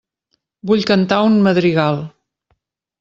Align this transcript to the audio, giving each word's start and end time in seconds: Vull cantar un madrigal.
Vull 0.71 0.87
cantar 0.91 1.19
un 1.27 1.37
madrigal. 1.49 2.01